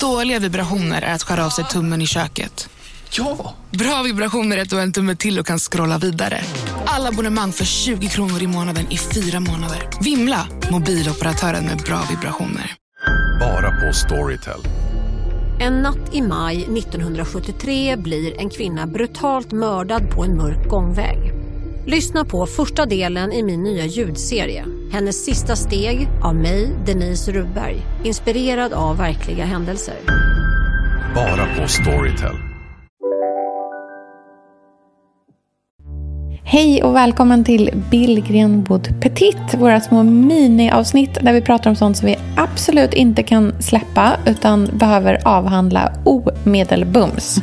Dåliga 0.00 0.38
vibrationer 0.38 1.02
är 1.02 1.14
att 1.14 1.22
skära 1.22 1.46
av 1.46 1.50
sig 1.50 1.64
tummen 1.64 2.02
i 2.02 2.06
köket. 2.06 2.68
Ja! 3.10 3.54
Bra 3.70 4.02
vibrationer 4.02 4.56
är 4.56 4.62
att 4.62 4.70
du 4.70 4.76
har 4.76 4.82
en 4.82 4.92
tumme 4.92 5.16
till 5.16 5.38
och 5.38 5.46
kan 5.46 5.58
scrolla 5.58 5.98
vidare. 5.98 6.40
Alla 6.86 7.08
abonnemang 7.08 7.52
för 7.52 7.64
20 7.64 8.08
kronor 8.08 8.42
i 8.42 8.46
månaden 8.46 8.86
i 8.90 8.98
fyra 8.98 9.40
månader. 9.40 9.88
Vimla! 10.00 10.46
Mobiloperatören 10.70 11.64
med 11.64 11.78
bra 11.78 12.02
vibrationer. 12.10 12.74
Bara 13.40 13.70
på 13.70 13.92
Storytel. 13.92 14.60
En 15.60 15.82
natt 15.82 16.14
i 16.14 16.22
maj 16.22 16.62
1973 16.78 17.96
blir 17.96 18.40
en 18.40 18.50
kvinna 18.50 18.86
brutalt 18.86 19.52
mördad 19.52 20.10
på 20.10 20.24
en 20.24 20.36
mörk 20.36 20.68
gångväg. 20.68 21.39
Lyssna 21.86 22.24
på 22.24 22.46
första 22.46 22.86
delen 22.86 23.32
i 23.32 23.42
min 23.42 23.62
nya 23.62 23.84
ljudserie. 23.84 24.64
Hennes 24.92 25.24
sista 25.24 25.56
steg 25.56 26.08
av 26.22 26.34
mig, 26.34 26.70
Denise 26.86 27.32
Rubberg. 27.32 27.76
Inspirerad 28.04 28.72
av 28.72 28.96
verkliga 28.96 29.44
händelser. 29.44 29.94
Bara 31.14 31.46
på 31.46 31.68
Storytel. 31.68 32.34
Hej 36.44 36.82
och 36.82 36.96
välkommen 36.96 37.44
till 37.44 37.70
Billgren 37.90 38.64
Wood 38.64 39.00
Petit, 39.00 39.54
våra 39.54 39.80
små 39.80 40.02
miniavsnitt 40.02 41.18
där 41.22 41.32
vi 41.32 41.40
pratar 41.40 41.70
om 41.70 41.76
sånt 41.76 41.96
som 41.96 42.06
vi 42.06 42.16
absolut 42.36 42.94
inte 42.94 43.22
kan 43.22 43.62
släppa 43.62 44.16
utan 44.26 44.68
behöver 44.72 45.18
avhandla 45.24 45.92
omedelbums. 46.04 47.36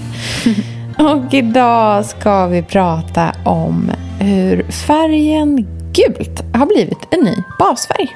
och 0.97 1.33
idag 1.33 2.05
ska 2.05 2.47
vi 2.47 2.63
prata 2.63 3.33
om 3.45 3.91
hur 4.19 4.71
färgen 4.71 5.67
gult 5.93 6.55
har 6.55 6.65
blivit 6.65 7.07
en 7.11 7.19
ny 7.19 7.35
basfärg. 7.59 8.07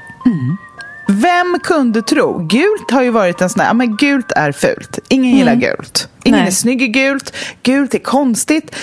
Vem 1.07 1.59
kunde 1.63 2.01
tro? 2.01 2.37
Gult 2.37 2.91
har 2.91 3.01
ju 3.01 3.09
varit 3.09 3.41
en 3.41 3.49
sån 3.49 3.59
här, 3.59 3.67
ja 3.67 3.73
men 3.73 3.95
gult 3.95 4.31
är 4.31 4.51
fult. 4.51 4.99
Ingen 5.09 5.37
gillar 5.37 5.55
gult. 5.55 6.09
Ingen 6.23 6.39
Nej. 6.39 6.47
är 6.47 6.51
snygg 6.51 6.81
i 6.81 6.87
gult. 6.87 7.33
Gult 7.63 7.93
är 7.93 7.99
konstigt. 7.99 8.75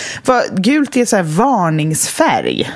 Gult 0.53 0.97
är 0.97 1.05
så 1.05 1.17
här 1.17 1.22
varningsfärg. 1.22 2.70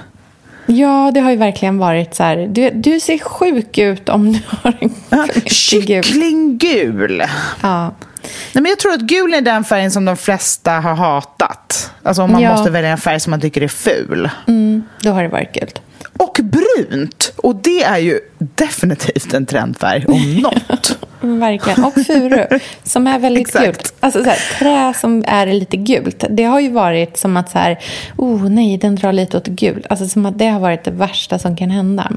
Ja, 0.66 1.10
det 1.14 1.20
har 1.20 1.30
ju 1.30 1.36
verkligen 1.36 1.78
varit 1.78 2.14
så 2.14 2.22
här. 2.22 2.36
Du, 2.36 2.70
du 2.70 3.00
ser 3.00 3.18
sjuk 3.18 3.78
ut 3.78 4.08
om 4.08 4.32
du 4.32 4.40
har 4.46 4.74
en 4.80 4.94
Ja. 5.08 5.26
Kycklinggul. 5.46 7.22
Ja. 7.62 7.94
Nej, 8.52 8.62
men 8.62 8.66
jag 8.66 8.78
tror 8.78 8.92
att 8.92 9.00
gul 9.00 9.34
är 9.34 9.40
den 9.40 9.64
färgen 9.64 9.90
som 9.90 10.04
de 10.04 10.16
flesta 10.16 10.72
har 10.72 10.94
hatat. 10.94 11.90
Alltså 12.02 12.22
om 12.22 12.32
man 12.32 12.42
Ja. 12.42 12.50
måste 12.52 12.70
välja 12.70 12.90
en 12.90 12.98
färg 12.98 13.20
som 13.20 13.30
man 13.30 13.40
tycker 13.40 13.60
är 13.62 13.68
ful. 13.68 14.30
Mm, 14.48 14.82
då 15.00 15.10
har 15.10 15.22
det 15.22 15.28
varit 15.28 15.52
gult. 15.52 15.80
Och 16.16 16.40
brunt. 16.42 17.32
Och 17.36 17.56
det 17.56 17.82
är 17.82 17.98
ju 17.98 18.20
definitivt 18.38 19.34
en 19.34 19.46
trendfärg 19.46 20.04
om 20.08 20.34
något. 20.42 20.98
Verkligen. 21.20 21.84
Och 21.84 21.94
furu, 21.94 22.46
som 22.84 23.06
är 23.06 23.18
väldigt 23.18 23.52
gult. 23.52 23.94
Alltså 24.00 24.24
så 24.24 24.30
här, 24.30 24.38
trä 24.58 24.94
som 25.00 25.24
är 25.26 25.46
lite 25.46 25.76
gult. 25.76 26.24
Det 26.30 26.44
har 26.44 26.60
ju 26.60 26.70
varit 26.70 27.16
som 27.18 27.36
att 27.36 27.50
så 27.50 27.58
här, 27.58 27.78
oh 28.16 28.48
nej, 28.48 28.78
den 28.78 28.94
drar 28.96 29.12
lite 29.12 29.36
åt 29.36 29.46
gul. 29.46 29.86
Alltså 29.90 30.08
som 30.08 30.26
att 30.26 30.38
det 30.38 30.48
har 30.48 30.60
varit 30.60 30.84
det 30.84 30.90
värsta 30.90 31.38
som 31.38 31.56
kan 31.56 31.70
hända. 31.70 32.12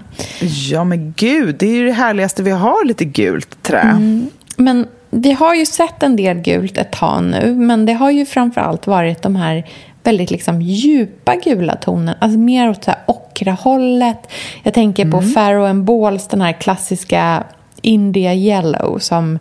Ja 0.71 0.83
men 0.83 1.13
gud, 1.17 1.55
det 1.59 1.65
är 1.65 1.75
ju 1.75 1.85
det 1.85 1.91
härligaste 1.93 2.43
vi 2.43 2.51
har, 2.51 2.85
lite 2.85 3.05
gult 3.05 3.63
trä. 3.63 3.79
Mm. 3.81 4.27
Men 4.57 4.87
vi 5.21 5.31
har 5.31 5.55
ju 5.55 5.65
sett 5.65 6.03
en 6.03 6.15
del 6.15 6.37
gult 6.37 6.77
ett 6.77 6.91
tag 6.91 7.23
nu. 7.23 7.55
Men 7.55 7.85
det 7.85 7.93
har 7.93 8.11
ju 8.11 8.25
framför 8.25 8.61
allt 8.61 8.87
varit 8.87 9.21
de 9.21 9.35
här 9.35 9.65
väldigt 10.03 10.31
liksom 10.31 10.61
djupa 10.61 11.35
gula 11.35 11.75
tonerna. 11.75 12.17
Alltså 12.19 12.39
mer 12.39 12.69
åt 12.69 12.87
ockrahållet. 13.05 14.31
Jag 14.63 14.73
tänker 14.73 15.11
på 15.11 15.21
Farrow 15.21 15.65
and 15.65 15.83
Balls, 15.83 16.27
den 16.27 16.41
här 16.41 16.51
klassiska 16.51 17.43
India 17.85 18.33
Yellow 18.33 18.99
som 18.99 19.39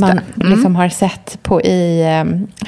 man 0.00 0.10
Mm. 0.10 0.52
liksom 0.52 0.76
har 0.76 0.88
sett 0.88 1.38
på 1.42 1.62
i, 1.62 2.02
eh, 2.02 2.24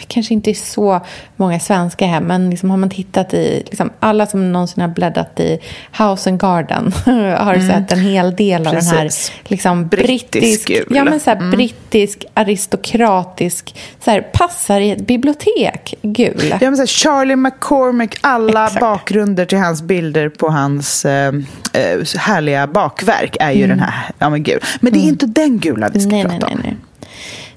kanske 0.06 0.34
inte 0.34 0.50
i 0.50 0.54
så 0.54 1.00
många 1.36 1.60
svenska 1.60 2.06
hem, 2.06 2.24
men 2.24 2.50
liksom 2.50 2.70
har 2.70 2.76
man 2.76 2.90
tittat 2.90 3.34
i, 3.34 3.62
liksom 3.66 3.90
alla 4.00 4.26
som 4.26 4.52
någonsin 4.52 4.80
har 4.80 4.88
bläddrat 4.88 5.40
i 5.40 5.58
House 5.98 6.30
and 6.30 6.40
Garden 6.40 6.92
har 7.38 7.68
sett 7.68 7.92
en 7.92 8.00
hel 8.00 8.36
del 8.36 8.66
av 8.66 8.74
den 8.74 8.84
här 8.84 8.92
Mm. 8.98 9.04
Precis. 9.08 9.32
liksom 9.44 9.88
Brittisk 9.88 10.66
brittisk, 10.66 10.70
ja, 10.90 11.04
men 11.04 11.20
så 11.20 11.30
här, 11.30 11.36
Mm. 11.36 11.50
brittisk, 11.50 12.24
aristokratisk, 12.34 13.74
så 14.04 14.10
här, 14.10 14.20
passar 14.20 14.80
i 14.80 14.90
ett 14.90 15.06
bibliotek, 15.06 15.94
gul. 16.02 16.42
Ja, 16.50 16.56
men 16.60 16.76
så 16.76 16.82
här, 16.82 16.86
Charlie 16.86 17.36
McCormick, 17.36 18.14
alla 18.20 18.64
Exakt. 18.64 18.80
bakgrunder 18.80 19.44
till 19.46 19.58
hans 19.58 19.82
bilder 19.82 20.28
på 20.28 20.48
hans 20.48 21.04
eh, 21.04 21.32
eh, 21.72 22.18
härliga 22.18 22.66
bakverk 22.66 23.36
är 23.40 23.50
ju 23.50 23.66
den 23.66 23.80
här. 23.80 24.10
Ja, 24.18 24.30
men 24.30 24.42
gul. 24.42 24.60
Men 24.80 24.92
det 24.92 24.98
är 24.98 25.02
inte 25.22 25.40
den 25.40 25.58
gula 25.58 25.88
vi 25.88 26.00
ska 26.00 26.10
nej, 26.10 26.22
prata 26.22 26.46
nej, 26.46 26.54
nej, 26.54 26.54
om. 26.54 26.60
nej. 26.64 26.76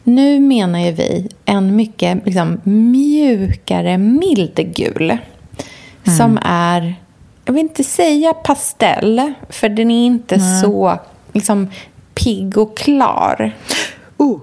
Nu 0.03 0.39
menar 0.39 0.79
ju 0.79 0.91
vi 0.91 1.29
en 1.45 1.75
mycket 1.75 2.25
liksom, 2.25 2.61
mjukare, 2.63 3.97
mild 3.97 4.73
gul. 4.75 5.17
Mm. 6.03 6.17
Som 6.17 6.39
är, 6.43 6.95
jag 7.45 7.53
vill 7.53 7.61
inte 7.63 7.83
säga 7.83 8.33
pastell, 8.33 9.33
för 9.49 9.69
den 9.69 9.91
är 9.91 10.05
inte 10.05 10.39
så 10.39 10.99
liksom, 11.33 11.71
pigg 12.15 12.57
och 12.57 12.77
klar. 12.77 13.55
Oh, 14.17 14.39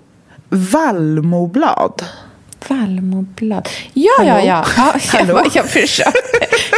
vallmoblad. 0.49 2.05
Vallmoblad. 2.69 3.69
Ja, 3.93 4.13
ja, 4.19 4.43
ja. 4.43 4.65
ja 4.77 4.95
jag, 5.19 5.27
bara, 5.27 5.45
jag 5.55 5.71
försökte. 5.71 6.21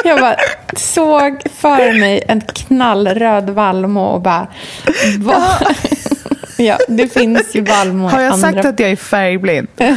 Jag 0.04 0.20
bara 0.20 0.36
såg 0.76 1.42
för 1.54 2.00
mig 2.00 2.24
en 2.28 2.40
knallröd 2.40 3.50
vallmo 3.50 4.04
och 4.04 4.20
bara... 4.20 4.46
Vad? 5.18 5.42
Ja, 5.60 5.74
det 6.88 7.08
finns 7.08 7.54
ju 7.54 7.60
vallmo 7.60 8.08
i 8.08 8.12
Har 8.12 8.20
jag 8.20 8.32
andra... 8.32 8.52
sagt 8.52 8.64
att 8.64 8.80
jag 8.80 8.90
är 8.90 8.96
färgblind? 8.96 9.68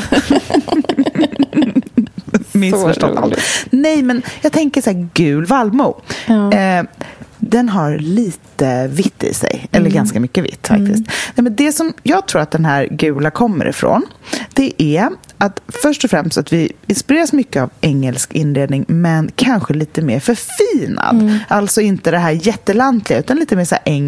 Missförstått 2.51 3.17
allt. 3.17 3.37
Nej, 3.69 4.01
men 4.01 4.21
jag 4.41 4.51
tänker 4.51 4.81
så 4.81 4.89
här, 4.91 5.07
gul 5.13 5.45
vallmo. 5.45 6.01
Ja. 6.27 6.53
Eh, 6.53 6.83
den 7.37 7.69
har 7.69 7.97
lite 7.97 8.87
vitt 8.87 9.23
i 9.23 9.33
sig, 9.33 9.67
eller 9.71 9.85
Mm. 9.85 9.93
ganska 9.95 10.19
mycket 10.19 10.43
vitt 10.43 10.67
faktiskt. 10.67 11.03
Nej, 11.35 11.43
men 11.43 11.55
det 11.55 11.71
som 11.71 11.93
jag 12.03 12.27
tror 12.27 12.41
att 12.41 12.51
den 12.51 12.65
här 12.65 12.87
gula 12.91 13.31
kommer 13.31 13.69
ifrån, 13.69 14.05
det 14.53 14.83
är 14.83 15.09
att 15.37 15.61
först 15.67 16.03
och 16.03 16.09
främst 16.09 16.37
att 16.37 16.53
vi 16.53 16.71
inspireras 16.87 17.33
mycket 17.33 17.61
av 17.63 17.69
engelsk 17.81 18.33
inredning, 18.33 18.85
men 18.87 19.31
kanske 19.35 19.73
lite 19.73 20.01
mer 20.01 20.19
förfinad. 20.19 21.21
Mm. 21.21 21.37
Alltså 21.47 21.81
inte 21.81 22.11
det 22.11 22.17
här 22.17 22.31
jättelantliga, 22.47 23.19
utan 23.19 23.37
lite 23.37 23.55
mer 23.55 23.65
så 23.65 23.75
här. 23.75 24.07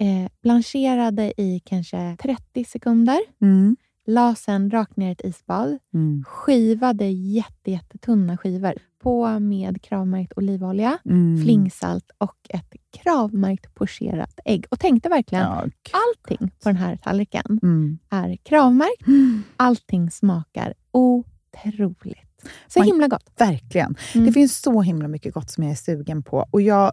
Eh, 0.00 0.30
blancherade 0.42 1.40
i 1.40 1.60
kanske 1.64 2.16
30 2.22 2.64
sekunder. 2.64 3.18
Mm. 3.40 3.76
La 4.06 4.34
sen 4.34 4.70
rakt 4.70 4.96
ner 4.96 5.08
i 5.08 5.12
ett 5.12 5.24
isbad. 5.24 5.78
Mm. 5.94 6.24
Skivade 6.26 7.04
jätte, 7.10 7.70
jättetunna 7.70 8.36
skivor. 8.36 8.72
På 9.02 9.38
med 9.38 9.82
kravmärkt 9.82 10.32
olivolja, 10.36 10.98
Mm. 11.04 11.42
flingsalt 11.44 12.10
och 12.18 12.36
ett 12.48 12.72
kravmärkt 13.02 13.74
pocherat 13.74 14.40
ägg. 14.44 14.64
Och 14.70 14.80
tänkte 14.80 15.08
verkligen, 15.08 15.44
Ja. 15.44 15.64
allting 15.92 16.48
på 16.62 16.68
den 16.68 16.76
här 16.76 16.96
tallriken 16.96 17.58
Mm. 17.62 17.98
är 18.10 18.36
kravmärkt. 18.36 19.04
Allting 19.56 20.10
smakar 20.10 20.74
otroligt. 20.92 22.50
Så 22.68 22.78
Man- 22.78 22.86
himla 22.86 23.08
gott. 23.08 23.30
Verkligen. 23.38 23.94
Mm. 24.14 24.26
Det 24.26 24.32
finns 24.32 24.58
så 24.58 24.82
himla 24.82 25.08
mycket 25.08 25.34
gott 25.34 25.50
som 25.50 25.64
jag 25.64 25.70
är 25.70 25.76
sugen 25.76 26.22
på. 26.22 26.46
Och 26.50 26.62
jag 26.62 26.92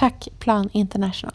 Tack 0.00 0.28
Plan 0.38 0.68
International. 0.72 1.32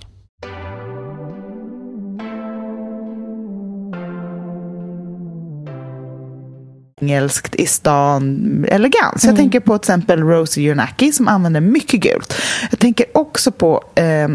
engelskt 7.02 7.56
i 7.56 7.66
stan 7.66 8.66
elegans. 8.70 9.24
Jag 9.24 9.24
Mm. 9.24 9.36
tänker 9.36 9.60
på 9.60 9.78
till 9.78 9.82
exempel 9.82 10.24
Rosie 10.24 10.64
Jonaki 10.64 11.12
som 11.12 11.28
använder 11.28 11.62
mycket 11.62 12.00
gult. 12.00 12.34
Jag 12.70 12.80
tänker 12.80 13.06
också 13.18 13.52
på 13.52 13.84
eh, 13.96 14.30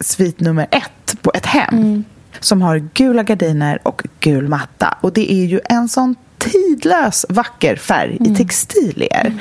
svit 0.00 0.40
nummer 0.40 0.66
ett 0.70 1.22
på 1.22 1.32
ett 1.34 1.46
hem 1.46 1.74
Mm. 1.74 2.04
som 2.40 2.62
har 2.62 2.78
gula 2.94 3.22
gardiner 3.22 3.78
och 3.82 4.02
gul 4.20 4.48
matta. 4.48 4.98
Och 5.00 5.12
det 5.12 5.32
är 5.32 5.44
ju 5.44 5.60
en 5.64 5.88
sån 5.88 6.14
tidlös, 6.50 7.26
vacker 7.28 7.76
färg 7.76 8.18
i 8.20 8.34
textilier. 8.34 9.34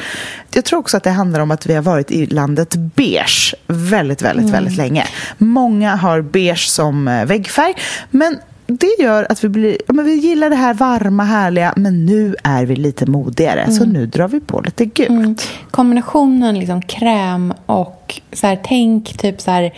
Jag 0.54 0.66
tror 0.66 0.80
också 0.80 0.98
att 0.98 1.04
det 1.04 1.10
handlar 1.10 1.40
om 1.40 1.52
att 1.52 1.66
vi 1.66 1.74
har 1.74 1.82
varit 1.82 2.12
i 2.12 2.26
landet 2.26 2.76
beige 2.76 3.56
väldigt, 3.68 4.22
väldigt, 4.22 4.50
väldigt 4.50 4.78
länge. 4.78 5.06
Många 5.38 5.96
har 5.96 6.22
beige 6.22 6.68
som 6.70 7.08
eh, 7.08 7.26
väggfärg, 7.26 7.74
men 8.12 8.38
det 8.68 8.96
gör 9.00 9.28
att 9.30 9.44
vi 9.44 9.50
blir, 9.50 9.78
ja, 9.88 9.94
men 9.94 10.06
vi 10.06 10.16
gillar 10.16 10.50
det 10.50 10.56
här 10.56 10.74
varma, 10.74 11.24
härliga, 11.24 11.74
men 11.76 12.06
nu 12.06 12.36
är 12.44 12.66
vi 12.66 12.76
lite 12.76 13.06
modigare, 13.06 13.72
så 13.72 13.86
nu 13.86 14.06
drar 14.06 14.28
vi 14.28 14.40
på 14.40 14.62
lite 14.62 14.86
gult. 14.86 15.10
Mm. 15.10 15.36
Kombinationen 15.72 16.60
liksom 16.60 16.82
kräm 16.82 17.54
och 17.66 18.22
så 18.34 18.48
här, 18.48 18.60
tänk 18.64 19.18
typ 19.18 19.42
så 19.42 19.52
här 19.52 19.74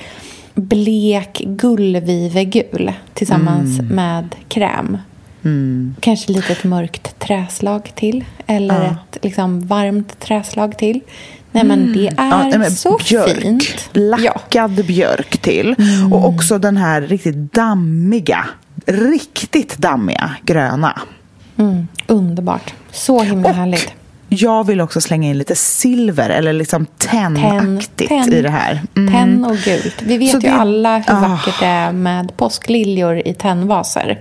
blek 0.53 1.41
gullvivegul 1.45 2.93
tillsammans 3.13 3.81
med 3.81 4.35
kräm. 4.47 4.97
Kanske 5.99 6.31
lite 6.31 6.53
ett 6.53 6.63
mörkt 6.63 7.19
träslag 7.19 7.91
till. 7.95 8.25
Eller 8.47 8.83
Ja. 8.83 8.95
ett 9.13 9.23
liksom 9.23 9.67
varmt 9.67 10.19
träslag 10.19 10.77
till. 10.77 11.01
Nej 11.51 11.63
men 11.63 11.93
det 11.93 12.07
är 12.07 12.13
Ja, 12.17 12.43
nej, 12.43 12.57
men 12.59 12.71
så 12.71 12.99
björk, 13.09 13.41
fint. 13.41 13.89
Ja. 13.93 13.99
Lackad 14.01 14.85
björk 14.85 15.37
till. 15.37 15.75
Och 16.11 16.25
också 16.27 16.57
den 16.57 16.77
här 16.77 17.01
riktigt 17.01 17.53
dammiga, 17.53 18.45
riktigt 18.85 19.77
dammiga 19.77 20.31
gröna. 20.43 20.99
Mm, 21.57 21.87
underbart. 22.07 22.73
Så 22.91 23.21
himla 23.23 23.49
Och 23.49 23.55
härligt. 23.55 23.91
jag 24.29 24.67
vill 24.67 24.81
också 24.81 25.01
slänga 25.01 25.29
in 25.29 25.37
lite 25.37 25.55
silver 25.55 26.29
eller 26.29 26.53
liksom 26.53 26.85
tennaktigt 26.97 28.09
tenn. 28.09 28.33
i 28.33 28.41
det 28.41 28.49
här. 28.49 28.81
Mm. 28.95 29.13
Tenn 29.13 29.45
och 29.45 29.57
gult. 29.57 30.01
Vi 30.01 30.17
vet 30.17 30.31
Så 30.31 30.37
ju 30.37 30.41
det- 30.41 30.53
alla 30.55 30.97
hur 30.97 31.13
Ah. 31.15 31.19
vackert 31.27 31.59
det 31.59 31.65
är 31.65 31.91
med 31.91 32.37
påskliljor 32.37 33.17
i 33.27 33.33
tennvaser. 33.33 34.19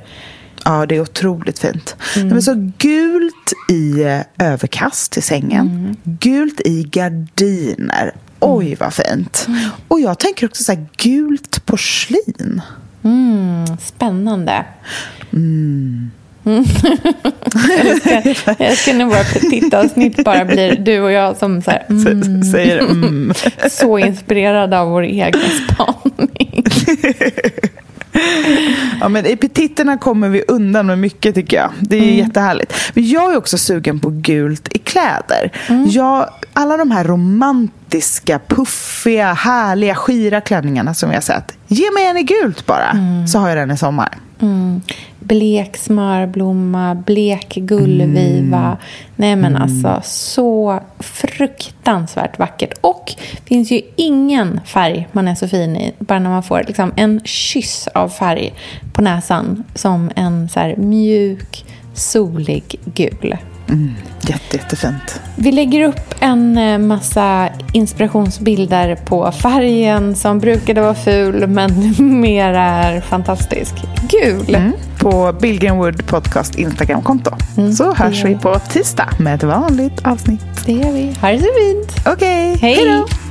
Ja, 0.64 0.86
det 0.86 0.96
är 0.96 1.00
otroligt 1.00 1.58
fint. 1.58 1.96
Mm. 2.16 2.28
Nej, 2.28 2.34
Men 2.34 2.42
så 2.42 2.70
gult 2.78 3.52
i 3.70 4.02
eh, 4.02 4.20
överkast 4.48 5.12
till 5.12 5.22
sängen. 5.22 5.68
Mm. 5.68 5.96
Gult 6.04 6.60
i 6.60 6.82
gardiner. 6.82 8.14
Oj, 8.40 8.76
vad 8.80 8.94
fint. 8.94 9.44
Mm. 9.48 9.70
Och 9.88 10.00
jag 10.00 10.18
tänker 10.18 10.46
också 10.46 10.62
så 10.62 10.72
här, 10.72 10.86
gult 10.96 11.66
porslin. 11.66 12.62
Mm, 13.02 13.66
spännande. 13.76 14.64
Mm. 15.32 16.10
jag, 17.84 18.36
ska, 18.36 18.54
jag 18.58 18.76
ska 18.76 18.92
nog 18.92 19.08
våra 19.08 19.24
titavsnitt 19.24 20.24
bara 20.24 20.44
blir 20.44 20.76
du 20.76 21.00
och 21.00 21.12
jag 21.12 21.36
som 21.36 21.62
så, 21.62 21.70
här, 21.70 21.86
mm, 21.88 22.42
Säger 22.42 22.78
mm. 22.78 23.32
så 23.70 23.98
inspirerade 23.98 24.80
av 24.80 24.88
vår 24.88 25.02
egen 25.02 25.40
spaning. 25.40 26.43
Ja, 29.04 29.08
men 29.08 29.26
I 29.26 29.36
petitterna 29.36 29.98
kommer 29.98 30.28
vi 30.28 30.42
undan 30.48 30.86
med 30.86 30.98
mycket 30.98 31.34
tycker 31.34 31.56
jag. 31.56 31.70
Det 31.80 31.96
är 31.96 32.02
Mm. 32.02 32.14
jättehärligt. 32.26 32.74
Men 32.94 33.08
jag 33.08 33.32
är 33.32 33.36
också 33.36 33.58
sugen 33.58 34.00
på 34.00 34.10
gult 34.10 34.68
i 34.74 34.78
kläder. 34.78 35.52
Mm. 35.68 35.86
Jag, 35.90 36.30
alla 36.52 36.76
de 36.76 36.90
här 36.90 37.04
romantiska, 37.04 38.38
puffiga, 38.48 39.32
härliga, 39.32 39.94
skira 39.94 40.40
klänningarna 40.40 40.94
som 40.94 41.08
vi 41.08 41.14
har 41.14 41.22
sett. 41.22 41.54
Ge 41.66 41.90
mig 41.90 42.06
en 42.06 42.16
i 42.16 42.22
gult 42.22 42.66
bara, 42.66 42.90
Mm. 42.90 43.26
så 43.28 43.38
har 43.38 43.48
jag 43.48 43.58
den 43.58 43.70
i 43.70 43.76
sommar. 43.78 44.16
Blek 45.20 45.76
smörblomma, 45.76 46.94
blek 46.94 47.54
gullviva. 47.54 48.76
Nej 49.16 49.36
men 49.36 49.56
alltså 49.56 50.00
så 50.04 50.80
fruktansvärt 50.98 52.38
vackert. 52.38 52.72
Och 52.80 53.12
det 53.32 53.48
finns 53.48 53.70
ju 53.70 53.80
ingen 53.96 54.60
färg 54.64 55.08
man 55.12 55.28
är 55.28 55.34
så 55.34 55.48
fin 55.48 55.76
i. 55.76 55.94
Bara 55.98 56.18
när 56.18 56.30
man 56.30 56.42
får 56.42 56.62
liksom 56.66 56.92
en 56.96 57.20
kyss 57.24 57.88
av 57.94 58.08
färg 58.08 58.54
på 58.92 59.02
näsan. 59.02 59.64
Som 59.74 60.10
en 60.16 60.48
så 60.48 60.60
här 60.60 60.76
mjuk, 60.76 61.64
solig 61.94 62.80
gul. 62.84 63.36
Jätte, 64.28 64.56
jättefint. 64.56 65.20
Vi 65.36 65.52
lägger 65.52 65.88
upp 65.88 66.13
en 66.24 66.58
eh, 66.58 66.78
massa 66.78 67.48
inspirationsbilder 67.72 68.96
på 68.96 69.32
färgen 69.32 70.14
som 70.14 70.38
brukade 70.38 70.80
vara 70.80 70.94
ful 70.94 71.46
men 71.46 71.94
mera 72.20 72.62
är 72.62 73.00
fantastisk. 73.00 73.74
Gul! 74.08 74.54
Mm. 74.54 74.72
På 74.98 75.34
Billgren 75.40 75.76
Wood 75.76 76.06
Podcast 76.06 76.54
Instagramkonto. 76.54 77.30
Mm, 77.56 77.72
så 77.72 77.94
hörs 77.94 78.24
vi 78.24 78.34
på 78.34 78.58
tisdag 78.58 79.08
med 79.18 79.34
ett 79.34 79.42
vanligt 79.42 80.06
avsnitt. 80.06 80.66
Det 80.66 80.72
gör 80.72 80.92
vi. 80.92 81.14
Ha 81.20 81.28
det 81.28 81.38
så 81.38 81.44
fint! 81.44 82.06
Okej, 82.06 82.58
Hej! 82.60 82.74
hej 82.74 82.84
då! 82.84 83.23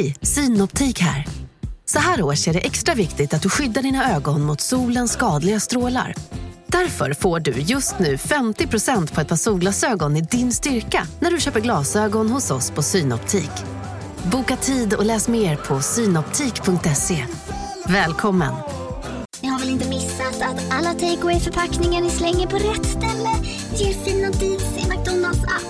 Hej, 0.00 0.14
Synoptik 0.22 1.00
här. 1.00 1.26
Så 1.84 1.98
här 1.98 2.22
års 2.22 2.48
är 2.48 2.52
det 2.52 2.58
extra 2.58 2.94
viktigt 2.94 3.34
att 3.34 3.42
du 3.42 3.48
skyddar 3.48 3.82
dina 3.82 4.16
ögon 4.16 4.42
mot 4.42 4.60
solens 4.60 5.12
skadliga 5.12 5.60
strålar. 5.60 6.14
Därför 6.66 7.12
får 7.12 7.40
du 7.40 7.52
just 7.52 7.98
nu 7.98 8.16
50% 8.16 9.14
på 9.14 9.20
ett 9.20 9.28
par 9.28 9.36
solglasögon 9.36 10.16
i 10.16 10.20
din 10.20 10.52
styrka 10.52 11.06
när 11.20 11.30
du 11.30 11.40
köper 11.40 11.60
glasögon 11.60 12.30
hos 12.30 12.50
oss 12.50 12.70
på 12.70 12.82
Synoptik. 12.82 13.50
Boka 14.32 14.56
tid 14.56 14.94
och 14.94 15.04
läs 15.04 15.28
mer 15.28 15.56
på 15.56 15.80
synoptik.se. 15.80 17.26
Välkommen! 17.86 18.54
Ni 19.42 19.48
har 19.48 19.58
väl 19.58 19.70
inte 19.70 19.88
missat 19.88 20.42
att 20.42 20.72
alla 20.72 20.92
takeaway 20.92 21.40
förpackningar 21.40 22.00
ni 22.00 22.10
slänger 22.10 22.46
på 22.46 22.56
rätt 22.56 22.86
ställe 22.86 23.30
ger 23.76 24.04
fina 24.04 24.30
deals 24.30 24.76
i 24.78 24.88
McDonalds 24.88 25.44
app. 25.44 25.69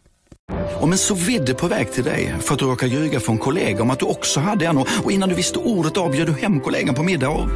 Om 0.79 0.91
en 0.91 0.97
så 0.97 1.15
vidde 1.15 1.53
på 1.53 1.67
väg 1.67 1.91
till 1.91 2.03
dig 2.03 2.35
för 2.41 2.53
att 2.53 2.59
du 2.59 2.65
råkar 2.65 2.87
ljuga 2.87 3.19
från 3.19 3.37
kollega 3.37 3.81
om 3.83 3.89
att 3.89 3.99
du 3.99 4.05
också 4.05 4.39
hade 4.39 4.65
en 4.65 4.77
och 4.77 4.87
och 5.03 5.11
innan 5.11 5.29
du 5.29 5.35
visste 5.35 5.59
ordet 5.59 5.97
av 5.97 6.11
bjöd 6.11 6.27
du 6.27 6.33
hem 6.33 6.59
kollegan 6.59 6.95
på 6.95 7.03
middag 7.03 7.29
och... 7.29 7.49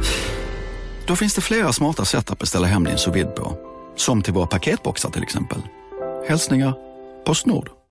Då 1.06 1.16
finns 1.16 1.34
det 1.34 1.40
flera 1.40 1.72
smarta 1.72 2.04
sätt 2.04 2.30
att 2.30 2.38
beställa 2.38 2.66
hem 2.66 2.84
din 2.84 2.98
sous 2.98 3.16
vide 3.16 3.30
på. 3.30 3.56
Som 3.96 4.22
till 4.22 4.32
våra 4.32 4.46
paketboxar 4.46 5.10
till 5.10 5.22
exempel. 5.22 5.58
Hälsningar 6.28 6.74
Postnord. 7.26 7.75